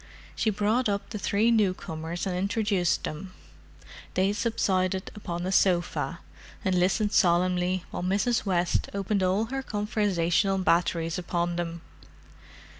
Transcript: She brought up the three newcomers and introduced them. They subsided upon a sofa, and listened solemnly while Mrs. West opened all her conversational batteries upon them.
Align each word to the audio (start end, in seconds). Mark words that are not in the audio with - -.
She 0.35 0.49
brought 0.49 0.89
up 0.89 1.11
the 1.11 1.19
three 1.19 1.51
newcomers 1.51 2.25
and 2.25 2.35
introduced 2.35 3.03
them. 3.03 3.33
They 4.15 4.33
subsided 4.33 5.11
upon 5.13 5.45
a 5.45 5.51
sofa, 5.51 6.21
and 6.65 6.73
listened 6.73 7.11
solemnly 7.11 7.83
while 7.91 8.01
Mrs. 8.01 8.43
West 8.43 8.89
opened 8.95 9.21
all 9.21 9.45
her 9.53 9.61
conversational 9.61 10.57
batteries 10.57 11.19
upon 11.19 11.55
them. 11.55 11.81